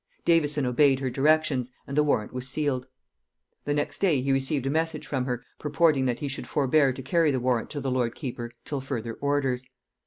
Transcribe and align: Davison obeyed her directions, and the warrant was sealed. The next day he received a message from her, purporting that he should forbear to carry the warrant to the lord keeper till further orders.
Davison 0.25 0.65
obeyed 0.65 0.99
her 0.99 1.11
directions, 1.11 1.69
and 1.85 1.95
the 1.95 2.01
warrant 2.01 2.33
was 2.33 2.47
sealed. 2.47 2.87
The 3.65 3.73
next 3.75 3.99
day 3.99 4.19
he 4.19 4.31
received 4.31 4.65
a 4.65 4.69
message 4.71 5.05
from 5.05 5.25
her, 5.25 5.45
purporting 5.59 6.07
that 6.07 6.21
he 6.21 6.27
should 6.27 6.47
forbear 6.47 6.91
to 6.91 7.03
carry 7.03 7.29
the 7.29 7.39
warrant 7.39 7.69
to 7.69 7.79
the 7.79 7.91
lord 7.91 8.15
keeper 8.15 8.49
till 8.65 8.81
further 8.81 9.13
orders. 9.13 9.67